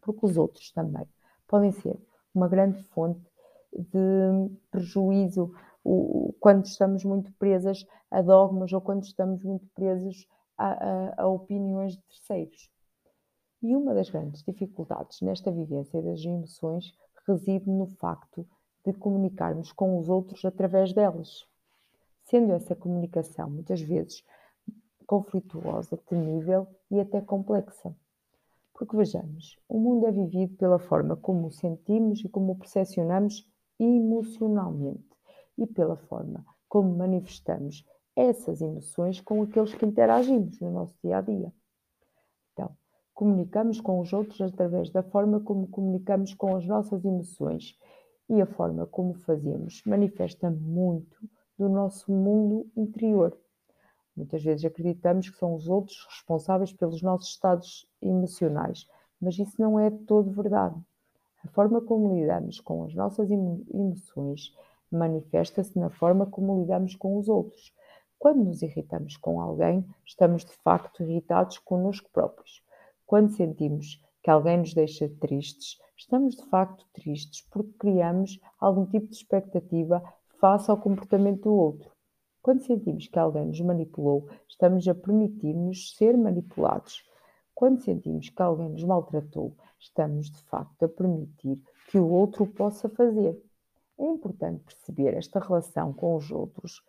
porque 0.00 0.24
os 0.24 0.36
outros 0.36 0.70
também 0.70 1.06
podem 1.48 1.72
ser 1.72 1.98
uma 2.36 2.48
grande 2.48 2.82
fonte 2.90 3.26
de 3.72 4.50
prejuízo 4.70 5.52
quando 6.38 6.66
estamos 6.66 7.04
muito 7.04 7.32
presas 7.34 7.86
a 8.10 8.20
dogmas 8.20 8.72
ou 8.72 8.80
quando 8.80 9.04
estamos 9.04 9.42
muito 9.42 9.66
presos 9.74 10.28
a, 10.58 10.66
a, 10.66 11.22
a 11.22 11.26
opiniões 11.26 11.96
de 11.96 12.02
terceiros. 12.02 12.70
E 13.62 13.74
uma 13.74 13.94
das 13.94 14.10
grandes 14.10 14.42
dificuldades 14.42 15.20
nesta 15.22 15.50
vivência 15.50 16.02
das 16.02 16.22
emoções 16.24 16.94
reside 17.26 17.70
no 17.70 17.86
facto 17.86 18.46
de 18.84 18.92
comunicarmos 18.92 19.72
com 19.72 19.98
os 19.98 20.08
outros 20.08 20.44
através 20.44 20.92
delas, 20.92 21.44
sendo 22.24 22.52
essa 22.52 22.76
comunicação 22.76 23.50
muitas 23.50 23.80
vezes 23.80 24.22
conflituosa, 25.06 25.96
temível 25.96 26.66
e 26.90 27.00
até 27.00 27.20
complexa. 27.20 27.94
Porque 28.76 28.94
vejamos, 28.94 29.58
o 29.66 29.80
mundo 29.80 30.06
é 30.06 30.12
vivido 30.12 30.54
pela 30.56 30.78
forma 30.78 31.16
como 31.16 31.46
o 31.46 31.50
sentimos 31.50 32.22
e 32.22 32.28
como 32.28 32.52
o 32.52 32.56
percepcionamos 32.56 33.48
emocionalmente 33.80 35.16
e 35.56 35.66
pela 35.66 35.96
forma 35.96 36.44
como 36.68 36.94
manifestamos 36.94 37.86
essas 38.14 38.60
emoções 38.60 39.18
com 39.18 39.42
aqueles 39.42 39.74
que 39.74 39.86
interagimos 39.86 40.60
no 40.60 40.70
nosso 40.70 40.94
dia 41.02 41.16
a 41.16 41.20
dia. 41.22 41.50
Então, 42.52 42.76
comunicamos 43.14 43.80
com 43.80 43.98
os 43.98 44.12
outros 44.12 44.42
através 44.42 44.90
da 44.90 45.02
forma 45.02 45.40
como 45.40 45.66
comunicamos 45.68 46.34
com 46.34 46.54
as 46.54 46.66
nossas 46.66 47.02
emoções 47.02 47.78
e 48.28 48.42
a 48.42 48.46
forma 48.46 48.86
como 48.86 49.14
fazemos 49.14 49.82
manifesta 49.86 50.50
muito 50.50 51.16
do 51.58 51.66
nosso 51.70 52.12
mundo 52.12 52.70
interior. 52.76 53.34
Muitas 54.16 54.42
vezes 54.42 54.64
acreditamos 54.64 55.28
que 55.28 55.36
são 55.36 55.54
os 55.54 55.68
outros 55.68 56.06
responsáveis 56.08 56.72
pelos 56.72 57.02
nossos 57.02 57.28
estados 57.28 57.86
emocionais, 58.00 58.88
mas 59.20 59.38
isso 59.38 59.60
não 59.60 59.78
é 59.78 59.90
todo 59.90 60.30
verdade. 60.30 60.74
A 61.44 61.48
forma 61.48 61.80
como 61.80 62.14
lidamos 62.14 62.58
com 62.58 62.84
as 62.84 62.94
nossas 62.94 63.30
emoções 63.30 64.54
manifesta-se 64.90 65.78
na 65.78 65.90
forma 65.90 66.26
como 66.26 66.60
lidamos 66.60 66.96
com 66.96 67.18
os 67.18 67.28
outros. 67.28 67.72
Quando 68.18 68.44
nos 68.44 68.62
irritamos 68.62 69.16
com 69.16 69.40
alguém, 69.40 69.84
estamos 70.04 70.44
de 70.44 70.52
facto 70.52 71.02
irritados 71.02 71.58
connosco 71.58 72.08
próprios. 72.10 72.62
Quando 73.06 73.36
sentimos 73.36 74.02
que 74.22 74.30
alguém 74.30 74.58
nos 74.58 74.72
deixa 74.72 75.08
tristes, 75.20 75.78
estamos 75.96 76.36
de 76.36 76.44
facto 76.46 76.86
tristes 76.94 77.46
porque 77.50 77.72
criamos 77.78 78.40
algum 78.58 78.86
tipo 78.86 79.06
de 79.06 79.16
expectativa 79.16 80.02
face 80.40 80.70
ao 80.70 80.78
comportamento 80.78 81.42
do 81.42 81.54
outro. 81.54 81.95
Quando 82.46 82.62
sentimos 82.62 83.08
que 83.08 83.18
alguém 83.18 83.44
nos 83.46 83.60
manipulou, 83.60 84.28
estamos 84.48 84.86
a 84.86 84.94
permitir-nos 84.94 85.96
ser 85.96 86.16
manipulados. 86.16 87.04
Quando 87.52 87.80
sentimos 87.80 88.28
que 88.28 88.40
alguém 88.40 88.68
nos 88.68 88.84
maltratou, 88.84 89.56
estamos 89.80 90.30
de 90.30 90.40
facto 90.44 90.84
a 90.84 90.88
permitir 90.88 91.60
que 91.90 91.98
o 91.98 92.08
outro 92.08 92.46
possa 92.46 92.88
fazer. 92.88 93.36
É 93.98 94.06
importante 94.06 94.62
perceber 94.62 95.14
esta 95.14 95.40
relação 95.40 95.92
com 95.92 96.14
os 96.14 96.30
outros. 96.30 96.84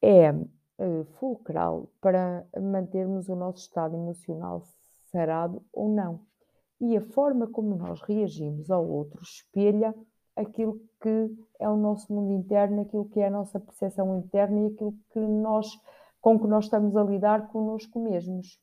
É 0.00 0.32
uh, 0.32 1.04
fulcral 1.18 1.90
para 2.00 2.42
mantermos 2.58 3.28
o 3.28 3.36
nosso 3.36 3.58
estado 3.58 3.96
emocional 3.96 4.62
sarado 5.12 5.62
ou 5.70 5.90
não. 5.90 6.22
E 6.80 6.96
a 6.96 7.02
forma 7.02 7.48
como 7.48 7.76
nós 7.76 8.00
reagimos 8.00 8.70
ao 8.70 8.88
outro 8.88 9.22
espelha 9.22 9.94
aquilo 10.36 10.80
que 11.00 11.30
é 11.58 11.68
o 11.68 11.76
nosso 11.76 12.12
mundo 12.12 12.32
interno, 12.32 12.82
aquilo 12.82 13.08
que 13.08 13.20
é 13.20 13.26
a 13.26 13.30
nossa 13.30 13.58
percepção 13.58 14.18
interna 14.18 14.60
e 14.60 14.66
aquilo 14.66 14.94
que 15.10 15.18
nós, 15.18 15.66
com 16.20 16.38
que 16.38 16.46
nós 16.46 16.66
estamos 16.66 16.94
a 16.96 17.02
lidar 17.02 17.48
connosco 17.48 17.98
mesmos. 17.98 18.60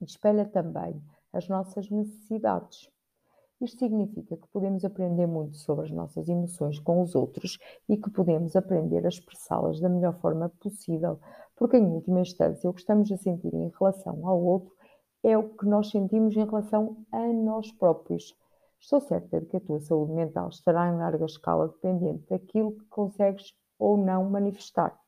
Espelha 0.00 0.44
também 0.44 1.02
as 1.32 1.48
nossas 1.48 1.90
necessidades. 1.90 2.90
Isto 3.60 3.78
significa 3.78 4.36
que 4.36 4.48
podemos 4.48 4.84
aprender 4.84 5.26
muito 5.26 5.56
sobre 5.56 5.84
as 5.84 5.90
nossas 5.92 6.28
emoções 6.28 6.80
com 6.80 7.00
os 7.00 7.14
outros 7.14 7.58
e 7.88 7.96
que 7.96 8.10
podemos 8.10 8.56
aprender 8.56 9.04
a 9.04 9.08
expressá-las 9.08 9.80
da 9.80 9.88
melhor 9.88 10.18
forma 10.18 10.48
possível, 10.60 11.20
porque, 11.54 11.76
em 11.76 11.86
última 11.86 12.20
instância, 12.20 12.68
o 12.68 12.74
que 12.74 12.80
estamos 12.80 13.10
a 13.12 13.16
sentir 13.16 13.54
em 13.54 13.70
relação 13.78 14.26
ao 14.26 14.42
outro 14.42 14.74
é 15.22 15.38
o 15.38 15.48
que 15.48 15.64
nós 15.64 15.90
sentimos 15.90 16.36
em 16.36 16.44
relação 16.44 16.96
a 17.12 17.32
nós 17.32 17.70
próprios. 17.70 18.36
Estou 18.82 19.00
certa 19.00 19.40
de 19.40 19.46
que 19.46 19.56
a 19.56 19.60
tua 19.60 19.78
saúde 19.78 20.12
mental 20.12 20.48
estará 20.48 20.88
em 20.88 20.96
larga 20.96 21.24
escala 21.24 21.68
dependente 21.68 22.26
daquilo 22.28 22.72
que 22.72 22.84
consegues 22.86 23.54
ou 23.78 23.96
não 23.96 24.28
manifestar. 24.28 24.98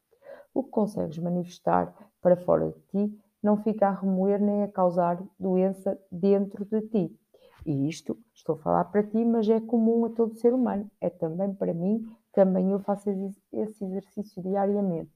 O 0.54 0.62
que 0.62 0.70
consegues 0.70 1.18
manifestar 1.18 1.92
para 2.22 2.36
fora 2.36 2.70
de 2.70 2.80
ti 2.82 3.20
não 3.42 3.56
fica 3.56 3.88
a 3.88 3.90
remoer 3.90 4.40
nem 4.40 4.62
a 4.62 4.68
causar 4.68 5.20
doença 5.38 6.00
dentro 6.10 6.64
de 6.64 6.82
ti. 6.82 7.18
E 7.66 7.88
isto, 7.88 8.16
estou 8.32 8.54
a 8.54 8.58
falar 8.58 8.84
para 8.84 9.02
ti, 9.02 9.24
mas 9.24 9.48
é 9.48 9.60
comum 9.60 10.04
a 10.04 10.10
todo 10.10 10.38
ser 10.38 10.54
humano. 10.54 10.88
É 11.00 11.10
também 11.10 11.52
para 11.52 11.74
mim, 11.74 12.08
também 12.32 12.70
eu 12.70 12.78
faço 12.78 13.10
esse 13.52 13.84
exercício 13.84 14.40
diariamente. 14.40 15.10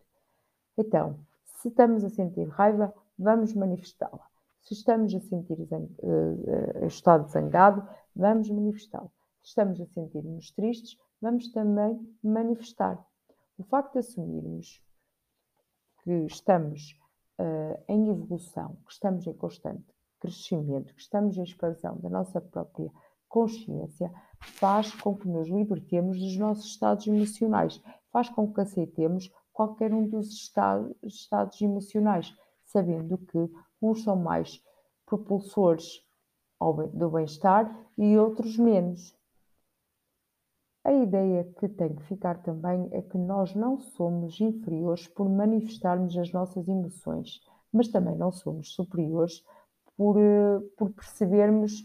Então, 0.77 1.17
se 1.45 1.69
estamos 1.69 2.03
a 2.03 2.11
sentir 2.11 2.49
raiva, 2.49 2.93
vamos 3.17 3.55
manifestá-la. 3.55 4.27
Se 4.63 4.75
estamos 4.75 5.15
a 5.15 5.21
sentir 5.21 5.57
uh, 5.61 6.87
estado 6.87 7.29
zangado, 7.29 7.87
vamos 8.19 8.51
manifestá-lo. 8.51 9.11
Se 9.41 9.51
estamos 9.51 9.81
a 9.81 9.87
sentir-nos 9.87 10.51
tristes, 10.51 10.99
vamos 11.23 11.51
também 11.53 11.99
manifestar. 12.23 13.03
O 13.57 13.63
facto 13.63 13.93
de 13.93 14.01
assumirmos 14.01 14.83
que 16.03 16.13
estamos 16.27 16.99
uh, 17.39 17.83
em 17.89 18.09
evolução, 18.09 18.77
que 18.85 18.93
estamos 18.93 19.27
em 19.27 19.33
constante 19.33 19.85
crescimento, 20.21 20.93
que 20.95 21.01
estamos 21.01 21.39
em 21.39 21.45
expansão 21.45 21.97
da 22.01 22.11
nossa 22.11 22.41
própria 22.41 22.91
consciência, 23.29 24.13
faz 24.41 24.93
com 24.95 25.17
que 25.17 25.29
nos 25.29 25.49
libertemos 25.49 26.19
dos 26.19 26.37
nossos 26.37 26.67
estados 26.67 27.07
emocionais, 27.07 27.81
faz 28.11 28.29
com 28.29 28.53
que 28.53 28.61
aceitemos 28.61 29.31
qualquer 29.53 29.93
um 29.93 30.09
dos 30.09 30.33
estados, 30.33 30.97
estados 31.03 31.61
emocionais, 31.61 32.35
sabendo 32.65 33.19
que 33.19 33.51
uns 33.81 34.03
são 34.03 34.17
mais 34.17 34.63
propulsores 35.07 36.05
do 36.95 37.11
bem-estar 37.11 37.75
e 37.97 38.17
outros 38.19 38.57
menos. 38.59 39.17
A 40.85 40.93
ideia 40.93 41.45
que 41.59 41.69
tem 41.69 41.95
que 41.95 42.03
ficar 42.05 42.43
também 42.43 42.89
é 42.93 43.03
que 43.03 43.19
nós 43.19 43.55
não 43.55 43.79
somos 43.79 44.41
inferiores 44.41 45.07
por 45.07 45.29
manifestarmos 45.29 46.17
as 46.17 46.33
nossas 46.33 46.67
emoções, 46.67 47.41
mas 47.73 47.89
também 47.89 48.17
não 48.17 48.33
somos 48.33 48.75
superiores 48.75 49.45
por, 49.97 50.17
eh, 50.19 50.61
por 50.77 50.91
percebermos 50.93 51.83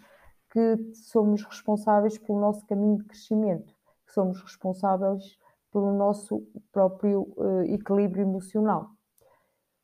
que 0.52 0.94
somos 0.94 1.44
responsáveis 1.44 2.18
pelo 2.18 2.40
nosso 2.40 2.66
caminho 2.68 2.98
de 2.98 3.06
crescimento, 3.06 3.74
que 4.06 4.14
somos 4.14 4.40
responsáveis 4.42 5.38
pelo 5.72 5.92
nosso 5.98 6.48
próprio 6.72 7.24
uh, 7.36 7.64
equilíbrio 7.64 8.22
emocional. 8.22 8.92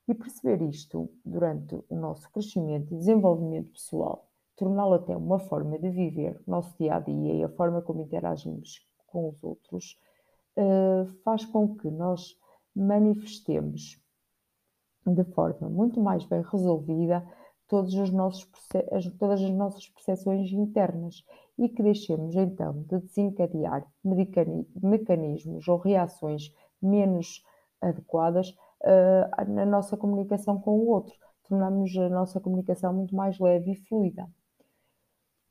E 0.08 0.13
perceber 0.13 0.62
isto 0.62 1.10
durante 1.25 1.75
o 1.89 1.95
nosso 1.95 2.30
crescimento 2.32 2.93
e 2.93 2.97
desenvolvimento 2.97 3.71
pessoal, 3.71 4.28
torná-lo 4.59 4.95
até 4.95 5.15
uma 5.15 5.39
forma 5.39 5.79
de 5.79 5.89
viver 5.89 6.37
o 6.45 6.51
nosso 6.51 6.77
dia 6.77 6.95
a 6.95 6.99
dia 6.99 7.33
e 7.33 7.43
a 7.43 7.49
forma 7.49 7.81
como 7.81 8.01
interagimos 8.01 8.85
com 9.07 9.29
os 9.29 9.41
outros, 9.41 9.97
uh, 10.57 11.05
faz 11.23 11.45
com 11.45 11.77
que 11.77 11.89
nós 11.89 12.37
manifestemos 12.75 13.97
de 15.07 15.23
forma 15.23 15.69
muito 15.69 16.01
mais 16.01 16.25
bem 16.25 16.41
resolvida 16.41 17.25
todos 17.69 17.93
os 17.93 18.11
nossos, 18.11 18.49
todas 19.17 19.41
as 19.41 19.49
nossas 19.51 19.87
percepções 19.87 20.51
internas 20.51 21.23
e 21.57 21.69
que 21.69 21.81
deixemos 21.81 22.35
então 22.35 22.83
de 22.83 22.99
desencadear 22.99 23.87
mecanismos 24.83 25.67
ou 25.67 25.77
reações 25.77 26.53
menos 26.81 27.43
adequadas 27.81 28.49
uh, 28.81 29.51
na 29.51 29.65
nossa 29.65 29.95
comunicação 29.95 30.59
com 30.59 30.71
o 30.79 30.87
outro. 30.89 31.13
Tornamos 31.47 31.95
a 31.97 32.09
nossa 32.09 32.41
comunicação 32.41 32.93
muito 32.93 33.15
mais 33.15 33.39
leve 33.39 33.71
e 33.71 33.75
fluida. 33.75 34.27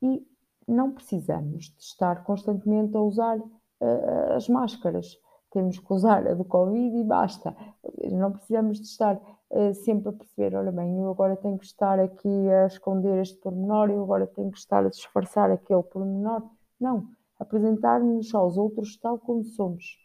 E 0.01 0.25
não 0.67 0.91
precisamos 0.91 1.65
de 1.65 1.81
estar 1.81 2.23
constantemente 2.23 2.95
a 2.95 3.01
usar 3.01 3.37
uh, 3.39 4.33
as 4.35 4.47
máscaras. 4.47 5.17
Temos 5.51 5.79
que 5.79 5.93
usar 5.93 6.27
a 6.27 6.35
do 6.35 6.45
Covid 6.45 6.95
e 6.95 7.03
basta. 7.03 7.55
Não 8.11 8.31
precisamos 8.31 8.79
de 8.79 8.85
estar 8.85 9.15
uh, 9.15 9.73
sempre 9.73 10.09
a 10.09 10.13
perceber, 10.13 10.55
olha 10.55 10.71
bem, 10.71 11.01
eu 11.01 11.09
agora 11.09 11.35
tenho 11.35 11.57
que 11.57 11.65
estar 11.65 11.99
aqui 11.99 12.49
a 12.49 12.67
esconder 12.67 13.19
este 13.19 13.39
pormenor, 13.39 13.89
eu 13.89 14.03
agora 14.03 14.27
tenho 14.27 14.51
que 14.51 14.59
estar 14.59 14.85
a 14.85 14.89
disfarçar 14.89 15.49
aquele 15.49 15.83
pormenor. 15.83 16.43
Não, 16.79 17.07
apresentar-nos 17.39 18.33
aos 18.35 18.57
outros 18.57 18.95
tal 18.97 19.17
como 19.17 19.43
somos. 19.43 19.97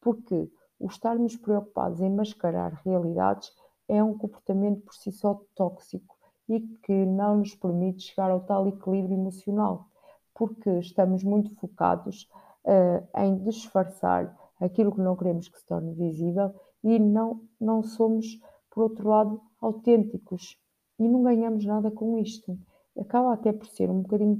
Porque 0.00 0.50
o 0.78 0.88
estarmos 0.88 1.36
preocupados 1.36 2.00
em 2.00 2.10
mascarar 2.10 2.80
realidades 2.84 3.50
é 3.88 4.02
um 4.02 4.16
comportamento 4.18 4.82
por 4.82 4.94
si 4.94 5.10
só 5.10 5.40
tóxico 5.54 6.11
e 6.52 6.60
que 6.82 6.92
não 6.92 7.38
nos 7.38 7.54
permite 7.54 8.02
chegar 8.02 8.30
ao 8.30 8.40
tal 8.40 8.68
equilíbrio 8.68 9.16
emocional, 9.16 9.88
porque 10.34 10.68
estamos 10.80 11.24
muito 11.24 11.54
focados 11.56 12.28
uh, 12.66 13.20
em 13.20 13.38
disfarçar 13.38 14.36
aquilo 14.60 14.92
que 14.92 15.00
não 15.00 15.16
queremos 15.16 15.48
que 15.48 15.58
se 15.58 15.64
torne 15.64 15.94
visível 15.94 16.54
e 16.84 16.98
não, 16.98 17.40
não 17.58 17.82
somos, 17.82 18.38
por 18.70 18.82
outro 18.84 19.08
lado, 19.08 19.40
autênticos 19.62 20.58
e 20.98 21.08
não 21.08 21.22
ganhamos 21.22 21.64
nada 21.64 21.90
com 21.90 22.18
isto. 22.18 22.58
Acaba 23.00 23.32
até 23.32 23.50
por 23.50 23.66
ser 23.66 23.90
um 23.90 24.02
bocadinho 24.02 24.36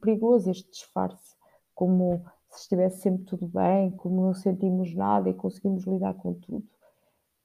perigoso 0.00 0.48
este 0.48 0.70
disfarce, 0.70 1.34
como 1.74 2.24
se 2.48 2.60
estivesse 2.60 3.00
sempre 3.00 3.24
tudo 3.24 3.48
bem, 3.48 3.90
como 3.90 4.22
não 4.22 4.34
sentimos 4.34 4.94
nada 4.94 5.28
e 5.28 5.34
conseguimos 5.34 5.84
lidar 5.84 6.14
com 6.14 6.34
tudo. 6.34 6.64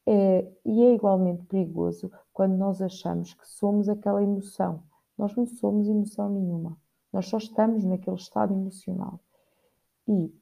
É, 0.06 0.48
e 0.66 0.84
é 0.84 0.94
igualmente 0.94 1.44
perigoso 1.46 2.12
quando 2.42 2.58
nós 2.58 2.82
achamos 2.82 3.36
que 3.36 3.48
somos 3.48 3.88
aquela 3.88 4.24
emoção. 4.24 4.82
Nós 5.16 5.36
não 5.36 5.46
somos 5.46 5.88
emoção 5.88 6.28
nenhuma. 6.28 6.76
Nós 7.14 7.28
só 7.28 7.38
estamos 7.38 7.84
naquele 7.84 8.16
estado 8.16 8.52
emocional. 8.52 9.20
E 10.08 10.34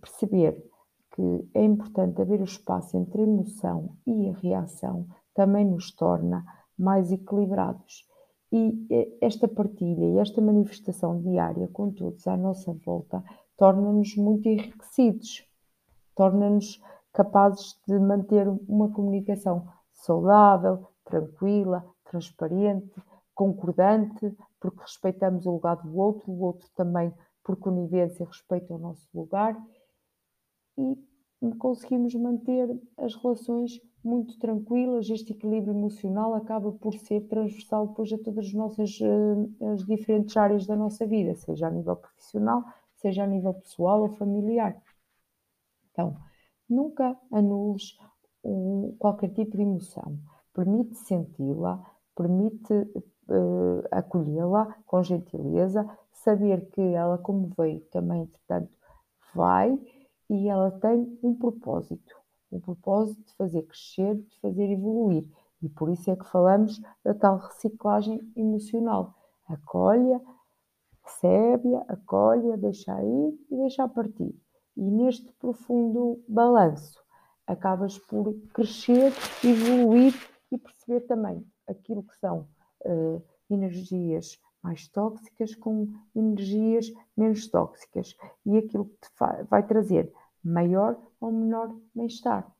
perceber 0.00 0.64
que 1.10 1.50
é 1.52 1.64
importante 1.64 2.22
haver 2.22 2.40
o 2.40 2.44
espaço 2.44 2.96
entre 2.96 3.22
a 3.22 3.24
emoção 3.24 3.96
e 4.06 4.28
a 4.28 4.34
reação 4.34 5.04
também 5.34 5.64
nos 5.64 5.90
torna 5.90 6.46
mais 6.78 7.10
equilibrados. 7.10 8.08
E 8.52 8.86
é, 8.88 9.08
esta 9.20 9.48
partilha 9.48 10.04
e 10.04 10.18
esta 10.18 10.40
manifestação 10.40 11.20
diária 11.20 11.66
com 11.72 11.90
todos 11.90 12.24
à 12.28 12.36
nossa 12.36 12.72
volta 12.72 13.20
torna-nos 13.56 14.14
muito 14.14 14.48
enriquecidos, 14.48 15.44
torna-nos 16.14 16.80
capazes 17.12 17.76
de 17.84 17.98
manter 17.98 18.46
uma 18.68 18.92
comunicação 18.92 19.66
saudável, 19.92 20.86
tranquila, 21.10 21.84
transparente, 22.04 22.94
concordante, 23.34 24.34
porque 24.58 24.80
respeitamos 24.80 25.46
o 25.46 25.52
lugar 25.52 25.76
do 25.76 25.96
outro, 25.96 26.30
o 26.30 26.40
outro 26.42 26.68
também, 26.74 27.12
por 27.42 27.56
conivência, 27.56 28.26
respeita 28.26 28.74
o 28.74 28.78
nosso 28.78 29.08
lugar 29.14 29.56
e 30.78 30.96
conseguimos 31.58 32.14
manter 32.14 32.68
as 32.98 33.14
relações 33.14 33.80
muito 34.02 34.38
tranquilas, 34.38 35.10
este 35.10 35.32
equilíbrio 35.32 35.74
emocional 35.74 36.34
acaba 36.34 36.72
por 36.72 36.94
ser 36.94 37.20
transversal 37.28 37.88
depois 37.88 38.12
a 38.12 38.18
todas 38.18 38.46
as 38.46 38.52
nossas 38.54 38.98
uh, 39.00 39.72
as 39.72 39.84
diferentes 39.84 40.36
áreas 40.36 40.66
da 40.66 40.74
nossa 40.74 41.06
vida, 41.06 41.34
seja 41.34 41.66
a 41.66 41.70
nível 41.70 41.96
profissional, 41.96 42.64
seja 42.96 43.24
a 43.24 43.26
nível 43.26 43.54
pessoal 43.54 44.02
ou 44.02 44.08
familiar. 44.08 44.80
Então, 45.90 46.16
nunca 46.68 47.18
anules 47.30 47.98
um, 48.42 48.94
qualquer 48.98 49.30
tipo 49.30 49.56
de 49.56 49.62
emoção. 49.62 50.18
Permite 50.54 50.94
senti-la, 50.96 51.80
permite 52.16 52.72
uh, 52.74 53.82
acolhê-la 53.90 54.76
com 54.86 55.02
gentileza, 55.02 55.88
saber 56.12 56.68
que 56.70 56.80
ela, 56.80 57.18
como 57.18 57.50
veio 57.56 57.80
também, 57.92 58.26
portanto, 58.26 58.70
vai 59.34 59.78
e 60.28 60.48
ela 60.48 60.70
tem 60.70 61.18
um 61.22 61.34
propósito 61.34 62.20
o 62.50 62.60
propósito 62.60 63.22
de 63.24 63.34
fazer 63.34 63.62
crescer, 63.62 64.16
de 64.16 64.40
fazer 64.40 64.70
evoluir. 64.70 65.24
E 65.62 65.68
por 65.68 65.90
isso 65.90 66.10
é 66.10 66.16
que 66.16 66.26
falamos 66.26 66.80
da 67.04 67.14
tal 67.14 67.38
reciclagem 67.38 68.20
emocional. 68.34 69.14
Acolha, 69.46 70.20
recebe-a, 71.02 71.80
acolha, 71.88 72.56
deixa 72.56 73.00
ir 73.02 73.38
e 73.50 73.56
deixa 73.56 73.88
partir. 73.88 74.34
E 74.76 74.82
neste 74.82 75.32
profundo 75.34 76.22
balanço, 76.26 76.98
acabas 77.46 77.98
por 77.98 78.34
crescer, 78.54 79.12
evoluir 79.44 80.14
e 80.50 80.58
perceber 80.58 81.00
também 81.06 81.46
aquilo 81.68 82.02
que 82.02 82.18
são 82.18 82.48
uh, 82.84 83.22
energias 83.48 84.40
mais 84.62 84.86
tóxicas 84.88 85.54
com 85.54 85.92
energias 86.14 86.92
menos 87.16 87.46
tóxicas 87.48 88.14
e 88.44 88.58
aquilo 88.58 88.86
que 88.86 89.08
vai 89.48 89.66
trazer 89.66 90.12
maior 90.42 91.00
ou 91.20 91.32
menor 91.32 91.74
bem-estar. 91.94 92.50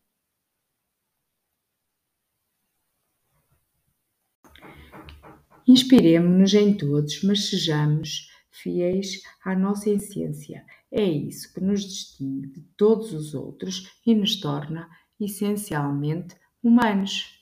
Inspiremo-nos 5.68 6.53
em 6.55 6.76
todos, 6.76 7.22
mas 7.22 7.48
sejamos 7.48 8.29
fiéis 8.50 9.22
à 9.44 9.55
nossa 9.55 9.88
essência. 9.90 10.64
É 10.90 11.05
isso 11.05 11.53
que 11.55 11.61
nos 11.61 11.83
distingue 11.83 12.48
de 12.48 12.62
todos 12.76 13.12
os 13.12 13.35
outros 13.35 14.00
e 14.05 14.14
nos 14.14 14.40
torna 14.40 14.88
essencialmente 15.20 16.35
humanos. 16.62 17.39